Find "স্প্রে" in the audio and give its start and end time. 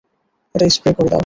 0.69-0.91